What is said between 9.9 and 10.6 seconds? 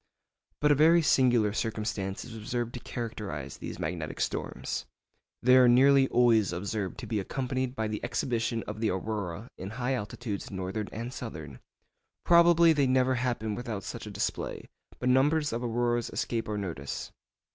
latitudes,